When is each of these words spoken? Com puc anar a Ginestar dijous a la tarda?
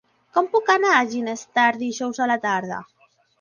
Com 0.37 0.45
puc 0.53 0.71
anar 0.75 0.93
a 0.99 1.03
Ginestar 1.11 1.67
dijous 1.83 2.23
a 2.25 2.29
la 2.33 2.39
tarda? 2.47 2.81